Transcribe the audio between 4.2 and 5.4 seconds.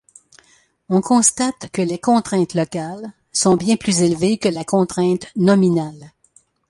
que la contrainte